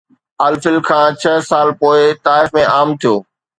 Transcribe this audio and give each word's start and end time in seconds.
الفل 0.47 0.77
کان 0.87 1.07
ڇهه 1.21 1.35
سال 1.49 1.67
پوءِ 1.83 1.99
طائف 2.25 2.49
۾ 2.61 2.63
عام 2.73 2.89
ٿيو 3.01 3.15